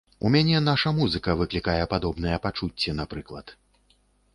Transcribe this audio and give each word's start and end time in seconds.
У 0.27 0.29
мяне 0.35 0.61
наша 0.69 0.93
музыка 1.01 1.37
выклікае 1.43 1.83
падобныя 1.95 2.43
пачуцці, 2.47 2.99
напрыклад. 3.03 3.61